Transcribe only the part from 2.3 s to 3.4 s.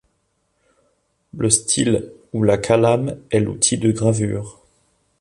ou la calame est